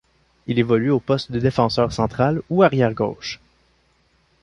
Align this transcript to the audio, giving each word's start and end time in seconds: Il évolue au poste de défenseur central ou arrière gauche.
Il 0.47 0.57
évolue 0.57 0.89
au 0.89 0.99
poste 0.99 1.31
de 1.31 1.39
défenseur 1.39 1.93
central 1.93 2.41
ou 2.49 2.63
arrière 2.63 2.93
gauche. 2.95 3.39